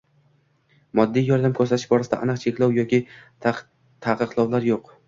moddiy 0.99 1.27
yordam 1.33 1.53
ko‘rsatish 1.59 1.85
borasida 1.93 2.19
aniq 2.27 2.43
cheklov 2.47 2.75
yoki 2.81 3.05
ta’qiqlovlar 3.49 4.73
yo‘q. 4.73 4.95